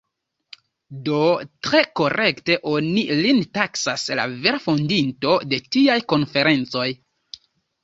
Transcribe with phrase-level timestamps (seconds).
[1.09, 1.17] Do
[1.67, 6.91] tre korekte oni lin taksas la vera fondinto de tiaj konferencoj.